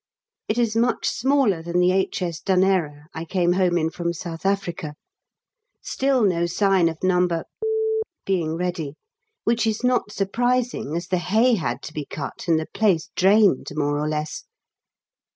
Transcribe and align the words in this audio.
It 0.47 0.57
is 0.57 0.75
much 0.75 1.07
smaller 1.07 1.61
than 1.61 1.79
the 1.79 1.91
H.S. 1.91 2.39
Dunera 2.41 3.05
I 3.13 3.23
came 3.23 3.53
home 3.53 3.77
in 3.77 3.91
from 3.91 4.13
South 4.13 4.47
Africa. 4.47 4.95
Still 5.83 6.23
no 6.23 6.47
sign 6.47 6.89
of 6.89 6.97
No. 7.03 7.27
being 8.25 8.55
ready, 8.57 8.95
which 9.43 9.67
is 9.67 9.83
not 9.83 10.11
surprising, 10.11 10.95
as 10.95 11.05
the 11.09 11.19
hay 11.19 11.53
had 11.53 11.83
to 11.83 11.93
be 11.93 12.07
cut 12.07 12.47
and 12.47 12.57
the 12.59 12.65
place 12.73 13.11
drained 13.15 13.67
more 13.75 13.99
or 13.99 14.09
less. 14.09 14.45